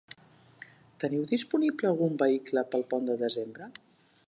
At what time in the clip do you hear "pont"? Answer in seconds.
2.95-3.09